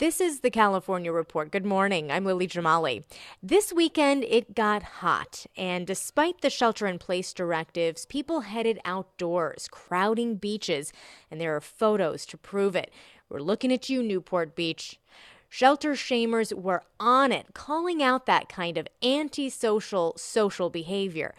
[0.00, 1.50] This is the California Report.
[1.50, 2.10] Good morning.
[2.10, 3.04] I'm Lily Jamali.
[3.42, 9.68] This weekend, it got hot, and despite the shelter in place directives, people headed outdoors,
[9.70, 10.90] crowding beaches,
[11.30, 12.90] and there are photos to prove it.
[13.28, 14.98] We're looking at you, Newport Beach.
[15.50, 21.34] Shelter shamers were on it, calling out that kind of antisocial social behavior.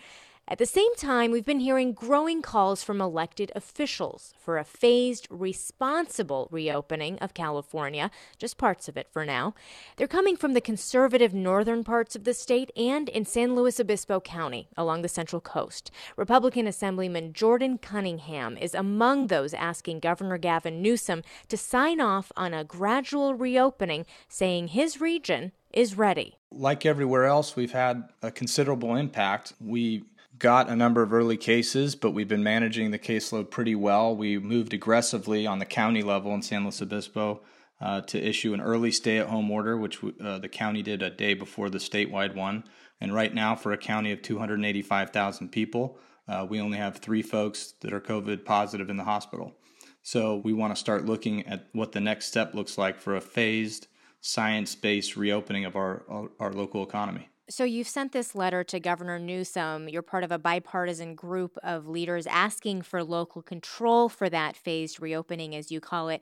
[0.52, 5.26] At the same time, we've been hearing growing calls from elected officials for a phased,
[5.30, 9.54] responsible reopening of California, just parts of it for now.
[9.96, 14.20] They're coming from the conservative northern parts of the state and in San Luis Obispo
[14.20, 15.90] County along the Central Coast.
[16.18, 22.54] Republican Assemblyman Jordan Cunningham is among those asking Governor Gavin Newsom to sign off on
[22.54, 26.38] a gradual reopening, saying his region is ready.
[26.52, 29.54] Like everywhere else, we've had a considerable impact.
[29.62, 30.04] We
[30.42, 34.16] got a number of early cases, but we've been managing the caseload pretty well.
[34.16, 37.42] We moved aggressively on the county level in San Luis Obispo
[37.80, 41.12] uh, to issue an early stay at home order, which uh, the county did a
[41.12, 42.64] day before the statewide one.
[43.00, 47.76] And right now, for a county of 285,000 people, uh, we only have three folks
[47.82, 49.54] that are COVID positive in the hospital.
[50.02, 53.22] So we want to start looking at what the next step looks like for a
[53.22, 53.88] phased,
[54.22, 57.30] science based reopening of our, our, our local economy.
[57.52, 59.90] So you've sent this letter to Governor Newsom.
[59.90, 65.02] You're part of a bipartisan group of leaders asking for local control for that phased
[65.02, 66.22] reopening, as you call it.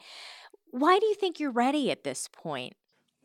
[0.72, 2.74] Why do you think you're ready at this point?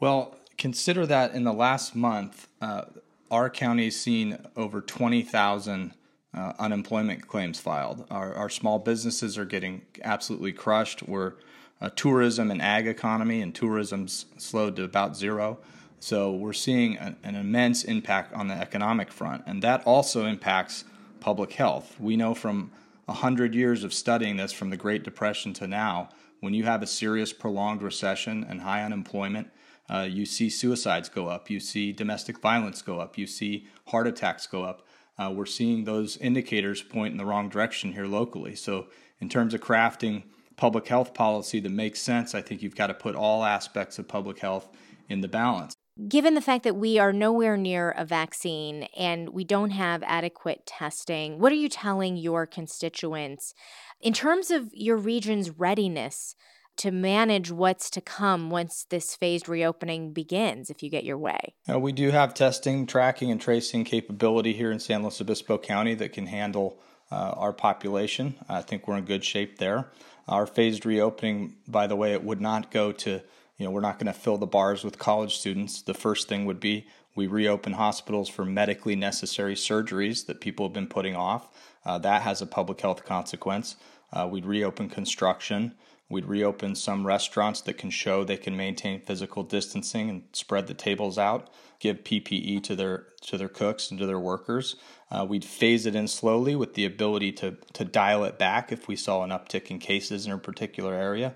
[0.01, 2.83] Well, consider that in the last month, uh,
[3.31, 5.95] our county's seen over 20,000
[6.35, 8.07] uh, unemployment claims filed.
[8.11, 11.05] Our, our, small businesses are getting absolutely crushed.
[11.05, 11.35] We're
[11.81, 15.59] a tourism and ag economy, and tourism's slowed to about zero.
[16.05, 20.85] So we're seeing an, an immense impact on the economic front, and that also impacts
[21.19, 21.99] public health.
[21.99, 22.73] We know from
[23.07, 26.11] 100 years of studying this from the Great Depression to now,
[26.41, 29.49] when you have a serious prolonged recession and high unemployment,
[29.89, 34.07] uh, you see suicides go up, you see domestic violence go up, you see heart
[34.07, 34.87] attacks go up.
[35.17, 38.55] Uh, we're seeing those indicators point in the wrong direction here locally.
[38.55, 38.89] So,
[39.21, 40.25] in terms of crafting
[40.57, 44.07] public health policy that makes sense, I think you've got to put all aspects of
[44.07, 44.69] public health
[45.09, 45.74] in the balance.
[46.09, 50.67] Given the fact that we are nowhere near a vaccine and we don't have adequate
[50.67, 53.55] testing, what are you telling your constituents
[54.01, 56.35] in terms of your region's readiness
[56.79, 61.55] to manage what's to come once this phased reopening begins, if you get your way?
[61.69, 66.13] We do have testing, tracking, and tracing capability here in San Luis Obispo County that
[66.13, 66.81] can handle
[67.13, 68.35] uh, our population.
[68.49, 69.93] I think we're in good shape there.
[70.27, 73.23] Our phased reopening, by the way, it would not go to
[73.57, 75.83] you know, we're not going to fill the bars with college students.
[75.83, 80.73] The first thing would be we reopen hospitals for medically necessary surgeries that people have
[80.73, 81.49] been putting off.
[81.85, 83.77] Uh, that has a public health consequence.
[84.13, 85.75] Uh, we'd reopen construction.
[86.09, 90.75] We'd reopen some restaurants that can show they can maintain physical distancing and spread the
[90.75, 91.51] tables out.
[91.79, 94.77] Give PPE to their to their cooks and to their workers.
[95.11, 98.87] Uh, we'd phase it in slowly with the ability to to dial it back if
[98.87, 101.35] we saw an uptick in cases in a particular area.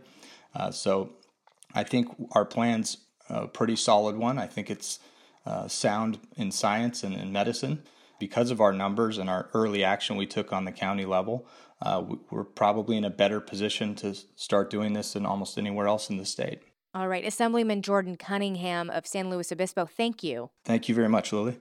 [0.55, 1.13] Uh, so
[1.79, 2.99] I think our plan's
[3.31, 4.37] a pretty solid one.
[4.37, 4.99] I think it's
[5.47, 7.85] uh, sound in science and in medicine.
[8.19, 11.47] Because of our numbers and our early action we took on the county level,
[11.81, 16.11] uh, we're probably in a better position to start doing this than almost anywhere else
[16.11, 16.63] in the state.
[16.95, 20.51] All right, Assemblyman Jordan Cunningham of San Luis Obispo, thank you.
[20.65, 21.61] Thank you very much, Lily.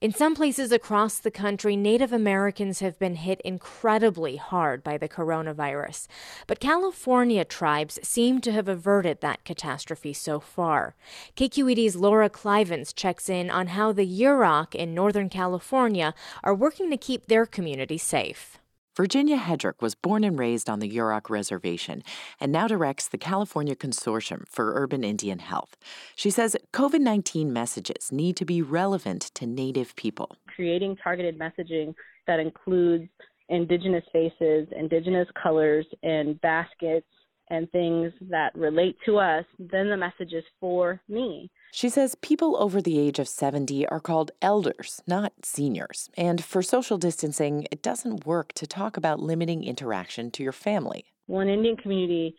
[0.00, 5.10] In some places across the country, Native Americans have been hit incredibly hard by the
[5.10, 6.06] coronavirus.
[6.46, 10.94] But California tribes seem to have averted that catastrophe so far.
[11.36, 16.96] KQED's Laura Klivans checks in on how the Yurok in Northern California are working to
[16.96, 18.59] keep their community safe.
[18.96, 22.02] Virginia Hedrick was born and raised on the Yurok Reservation
[22.40, 25.76] and now directs the California Consortium for Urban Indian Health.
[26.16, 30.36] She says COVID 19 messages need to be relevant to Native people.
[30.54, 31.94] Creating targeted messaging
[32.26, 33.08] that includes
[33.48, 37.06] Indigenous faces, Indigenous colors, and baskets
[37.48, 41.50] and things that relate to us, then the message is for me.
[41.72, 46.10] She says people over the age of 70 are called elders, not seniors.
[46.16, 51.04] And for social distancing, it doesn't work to talk about limiting interaction to your family.
[51.28, 52.34] Well, in Indian community,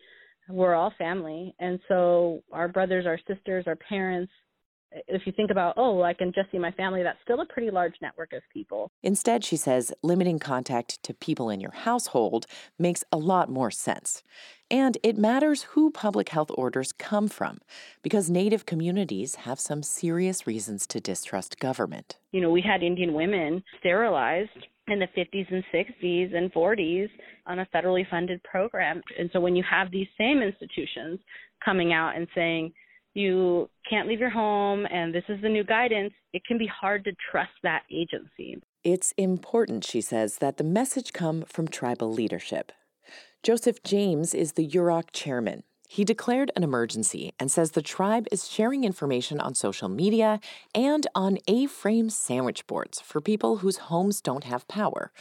[0.48, 1.54] we're all family.
[1.58, 4.32] And so our brothers, our sisters, our parents,
[5.08, 7.70] if you think about, oh, I can just see my family, that's still a pretty
[7.70, 8.90] large network of people.
[9.02, 12.46] Instead, she says limiting contact to people in your household
[12.78, 14.22] makes a lot more sense.
[14.70, 17.58] And it matters who public health orders come from,
[18.02, 22.18] because Native communities have some serious reasons to distrust government.
[22.32, 24.50] You know, we had Indian women sterilized
[24.88, 27.08] in the 50s and 60s and 40s
[27.46, 29.02] on a federally funded program.
[29.18, 31.20] And so when you have these same institutions
[31.64, 32.72] coming out and saying,
[33.14, 37.04] you can't leave your home and this is the new guidance, it can be hard
[37.04, 38.60] to trust that agency.
[38.84, 42.72] It's important, she says, that the message come from tribal leadership.
[43.42, 45.62] Joseph James is the Yurok chairman.
[45.88, 50.40] He declared an emergency and says the tribe is sharing information on social media
[50.74, 55.12] and on A frame sandwich boards for people whose homes don't have power.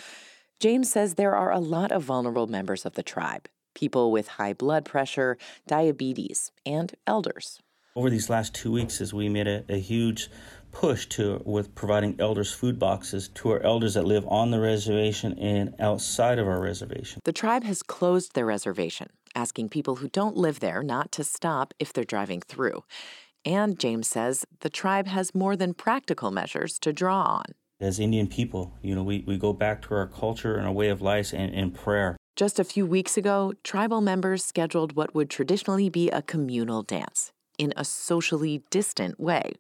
[0.62, 4.54] James says there are a lot of vulnerable members of the tribe people with high
[4.54, 5.38] blood pressure,
[5.68, 7.60] diabetes, and elders.
[7.94, 10.30] Over these last two weeks, as we made a, a huge
[10.72, 15.38] push to with providing elders food boxes to our elders that live on the reservation
[15.38, 17.20] and outside of our reservation.
[17.26, 21.74] The tribe has closed their reservation, asking people who don't live there not to stop
[21.80, 22.86] if they're driving through.
[23.44, 27.46] And James says the tribe has more than practical measures to draw on.
[27.82, 30.88] As Indian people, you know, we, we go back to our culture and our way
[30.88, 32.16] of life and, and prayer.
[32.38, 37.34] Just a few weeks ago, tribal members scheduled what would traditionally be a communal dance
[37.58, 39.54] in a socially distant way.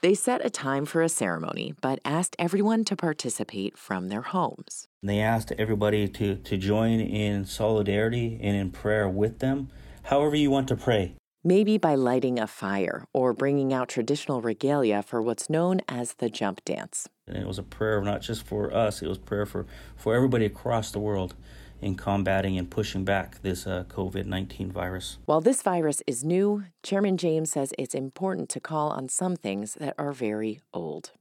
[0.00, 4.88] They set a time for a ceremony, but asked everyone to participate from their homes.
[5.02, 9.68] They asked everybody to, to join in solidarity and in prayer with them,
[10.04, 11.14] however you want to pray.
[11.44, 16.28] Maybe by lighting a fire or bringing out traditional regalia for what's known as the
[16.28, 17.08] jump dance.
[17.26, 19.66] And it was a prayer not just for us, it was prayer for,
[19.96, 21.34] for everybody across the world
[21.80, 25.18] in combating and pushing back this uh, COVID 19 virus.
[25.24, 29.74] While this virus is new, Chairman James says it's important to call on some things
[29.74, 31.12] that are very old.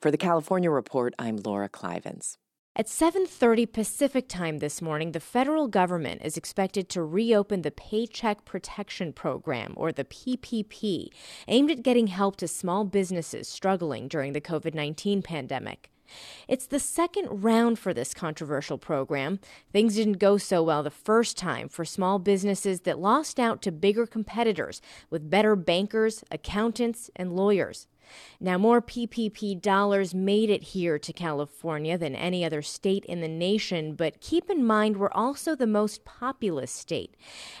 [0.00, 2.38] For the California Report, I'm Laura Klivans.
[2.76, 8.44] At 7:30 Pacific Time this morning, the federal government is expected to reopen the Paycheck
[8.44, 11.10] Protection Program or the PPP,
[11.46, 15.92] aimed at getting help to small businesses struggling during the COVID-19 pandemic.
[16.48, 19.40] It's the second round for this controversial program.
[19.72, 23.72] Things didn't go so well the first time for small businesses that lost out to
[23.72, 24.80] bigger competitors
[25.10, 27.86] with better bankers, accountants, and lawyers.
[28.40, 33.28] Now, more PPP dollars made it here to California than any other state in the
[33.28, 37.16] nation, but keep in mind we're also the most populous state.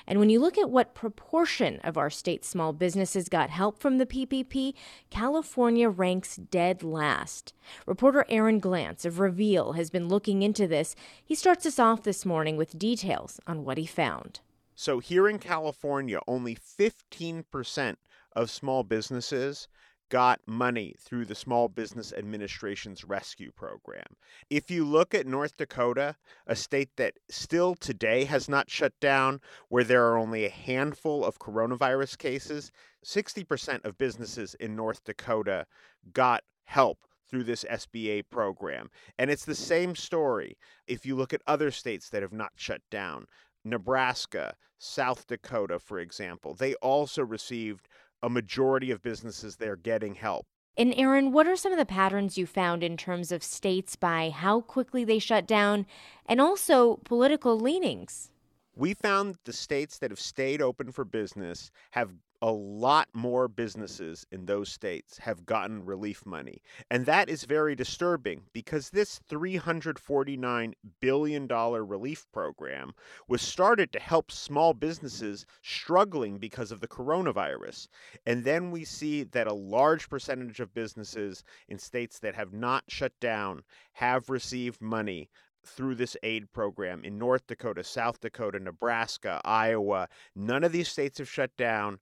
[0.06, 3.98] And when you look at what proportion of our state's small businesses got help from
[3.98, 4.74] the PPP,
[5.10, 7.52] California ranks dead last.
[7.86, 10.94] Reporter Aaron Glantz of Reveal has been looking into this.
[11.24, 14.40] He starts us off this morning with details on what he found.
[14.76, 17.96] So, here in California, only 15%
[18.34, 19.68] of small businesses
[20.10, 24.16] got money through the Small Business Administration's rescue program.
[24.50, 29.40] If you look at North Dakota, a state that still today has not shut down,
[29.68, 32.70] where there are only a handful of coronavirus cases,
[33.04, 35.66] 60% of businesses in North Dakota
[36.12, 38.90] got help through this SBA program.
[39.18, 40.56] And it's the same story
[40.86, 43.26] if you look at other states that have not shut down.
[43.64, 47.88] Nebraska, South Dakota, for example, they also received
[48.24, 50.46] a majority of businesses there getting help.
[50.78, 54.30] And Aaron, what are some of the patterns you found in terms of states by
[54.30, 55.84] how quickly they shut down
[56.26, 58.30] and also political leanings?
[58.74, 62.12] We found the states that have stayed open for business have
[62.44, 66.60] a lot more businesses in those states have gotten relief money.
[66.90, 72.92] And that is very disturbing because this $349 billion relief program
[73.26, 77.88] was started to help small businesses struggling because of the coronavirus.
[78.26, 82.84] And then we see that a large percentage of businesses in states that have not
[82.88, 83.62] shut down
[83.94, 85.30] have received money
[85.66, 90.08] through this aid program in North Dakota, South Dakota, Nebraska, Iowa.
[90.36, 91.98] None of these states have shut down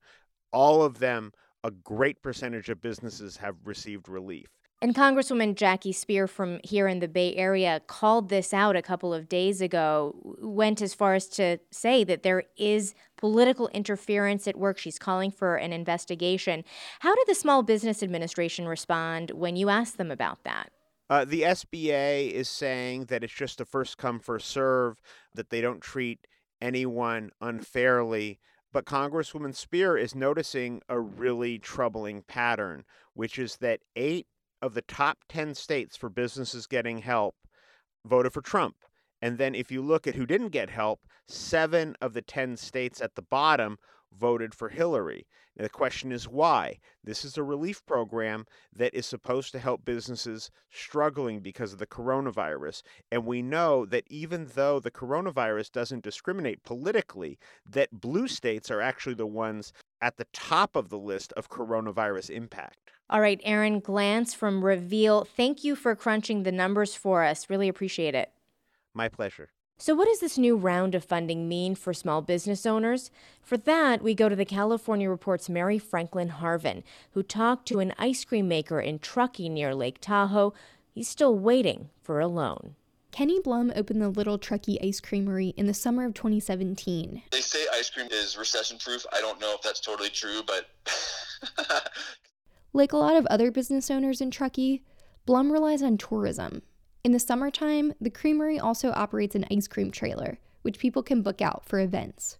[0.52, 1.32] all of them,
[1.64, 4.48] a great percentage of businesses have received relief.
[4.82, 9.14] And Congresswoman Jackie Speier from here in the Bay Area called this out a couple
[9.14, 14.56] of days ago, went as far as to say that there is political interference at
[14.56, 14.78] work.
[14.78, 16.64] She's calling for an investigation.
[16.98, 20.72] How did the Small Business Administration respond when you asked them about that?
[21.08, 25.00] Uh, the SBA is saying that it's just a first come, first serve,
[25.32, 26.26] that they don't treat
[26.60, 28.40] anyone unfairly.
[28.72, 34.26] But Congresswoman Speier is noticing a really troubling pattern, which is that eight
[34.62, 37.36] of the top 10 states for businesses getting help
[38.04, 38.76] voted for Trump.
[39.20, 43.00] And then if you look at who didn't get help, seven of the 10 states
[43.00, 43.78] at the bottom
[44.18, 45.26] voted for Hillary.
[45.56, 46.78] Now, the question is why?
[47.04, 51.86] This is a relief program that is supposed to help businesses struggling because of the
[51.86, 52.82] coronavirus.
[53.10, 57.38] And we know that even though the coronavirus doesn't discriminate politically,
[57.68, 62.30] that blue states are actually the ones at the top of the list of coronavirus
[62.30, 62.92] impact.
[63.10, 67.50] All right, Aaron Glantz from Reveal, thank you for crunching the numbers for us.
[67.50, 68.30] Really appreciate it.
[68.94, 69.50] My pleasure.
[69.78, 73.10] So, what does this new round of funding mean for small business owners?
[73.42, 77.92] For that, we go to the California Report's Mary Franklin Harvin, who talked to an
[77.98, 80.54] ice cream maker in Truckee near Lake Tahoe.
[80.92, 82.76] He's still waiting for a loan.
[83.10, 87.22] Kenny Blum opened the Little Truckee Ice Creamery in the summer of 2017.
[87.30, 89.04] They say ice cream is recession proof.
[89.12, 90.70] I don't know if that's totally true, but.
[92.72, 94.82] like a lot of other business owners in Truckee,
[95.26, 96.62] Blum relies on tourism
[97.04, 101.42] in the summertime, the creamery also operates an ice cream trailer, which people can book
[101.42, 102.38] out for events.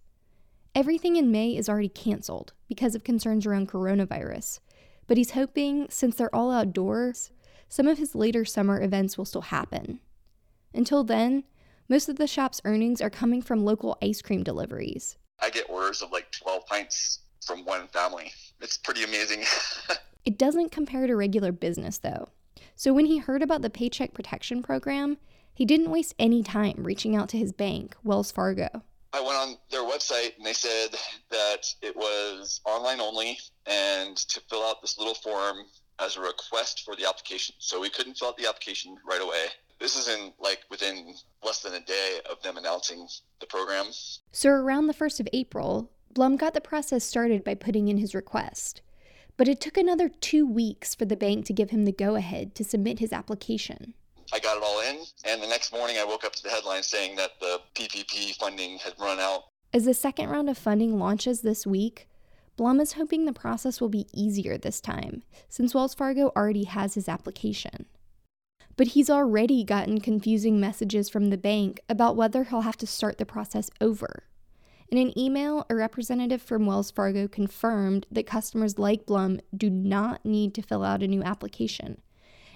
[0.73, 4.59] Everything in May is already canceled because of concerns around coronavirus,
[5.05, 7.31] but he's hoping, since they're all outdoors,
[7.67, 9.99] some of his later summer events will still happen.
[10.73, 11.43] Until then,
[11.89, 15.17] most of the shop's earnings are coming from local ice cream deliveries.
[15.41, 18.31] I get orders of like 12 pints from one family.
[18.61, 19.43] It's pretty amazing.
[20.25, 22.29] it doesn't compare to regular business, though.
[22.75, 25.17] So when he heard about the Paycheck Protection Program,
[25.53, 28.83] he didn't waste any time reaching out to his bank, Wells Fargo.
[29.13, 30.89] I went on their website and they said
[31.29, 35.57] that it was online only and to fill out this little form
[35.99, 37.55] as a request for the application.
[37.59, 39.45] So we couldn't fill out the application right away.
[39.79, 43.07] This is in like within less than a day of them announcing
[43.39, 43.87] the program.
[44.31, 48.15] So around the 1st of April, Blum got the process started by putting in his
[48.15, 48.81] request.
[49.35, 52.53] But it took another two weeks for the bank to give him the go ahead
[52.55, 53.95] to submit his application.
[54.31, 56.83] I got it all in, and the next morning I woke up to the headline
[56.83, 59.45] saying that the PPP funding had run out.
[59.73, 62.07] As the second round of funding launches this week,
[62.55, 66.93] Blum is hoping the process will be easier this time, since Wells Fargo already has
[66.93, 67.87] his application.
[68.75, 73.17] But he's already gotten confusing messages from the bank about whether he'll have to start
[73.17, 74.25] the process over.
[74.93, 80.23] In an email, a representative from Wells Fargo confirmed that customers like Blum do not
[80.23, 81.99] need to fill out a new application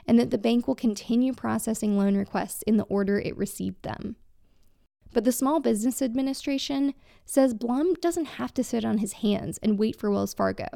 [0.06, 4.18] and that the bank will continue processing loan requests in the order it received them.
[5.12, 6.94] But the Small Business Administration
[7.26, 10.68] says Blum doesn't have to sit on his hands and wait for Wells Fargo.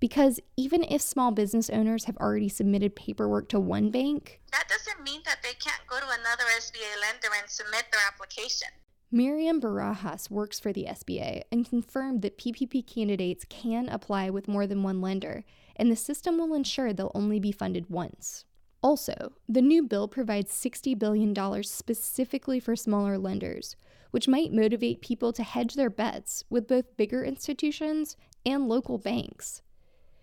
[0.00, 5.02] Because even if small business owners have already submitted paperwork to one bank, that doesn't
[5.02, 8.68] mean that they can't go to another SBA lender and submit their application.
[9.10, 14.66] Miriam Barajas works for the SBA and confirmed that PPP candidates can apply with more
[14.66, 15.44] than one lender,
[15.76, 18.44] and the system will ensure they'll only be funded once.
[18.82, 23.76] Also, the new bill provides $60 billion specifically for smaller lenders,
[24.10, 29.62] which might motivate people to hedge their bets with both bigger institutions and local banks.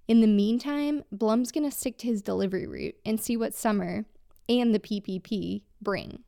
[0.08, 4.06] In the meantime, Blum's going to stick to his delivery route and see what summer
[4.48, 6.25] and the PPP bring.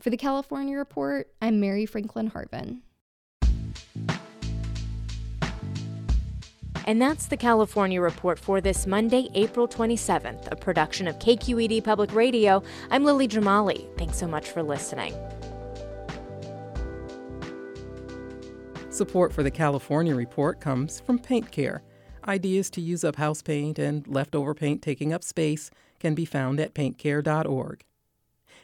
[0.00, 2.82] For the California Report, I'm Mary Franklin Harvin.
[6.84, 12.14] And that's the California Report for this Monday, April 27th, a production of KQED Public
[12.14, 12.62] Radio.
[12.90, 13.88] I'm Lily Jamali.
[13.98, 15.12] Thanks so much for listening.
[18.90, 21.82] Support for the California Report comes from Paint Care.
[22.28, 26.60] Ideas to use up house paint and leftover paint taking up space can be found
[26.60, 27.82] at paintcare.org.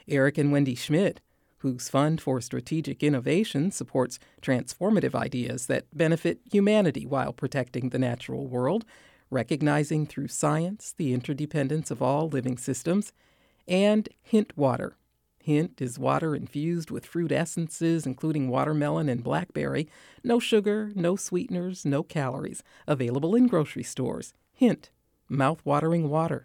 [0.09, 1.21] Eric and Wendy Schmidt,
[1.59, 8.47] whose Fund for Strategic Innovation supports transformative ideas that benefit humanity while protecting the natural
[8.49, 8.85] world,
[9.31, 13.13] recognizing through science the interdependence of all living systems,
[13.69, 14.97] and Hint Water.
[15.39, 19.89] Hint is water infused with fruit essences, including watermelon and blackberry.
[20.23, 22.63] No sugar, no sweeteners, no calories.
[22.87, 24.35] Available in grocery stores.
[24.53, 24.91] Hint,
[25.29, 26.45] mouth-watering water.